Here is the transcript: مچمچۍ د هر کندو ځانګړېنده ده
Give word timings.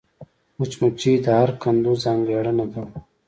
مچمچۍ 0.57 1.13
د 1.23 1.27
هر 1.39 1.49
کندو 1.61 1.93
ځانګړېنده 2.03 2.65
ده 2.71 2.81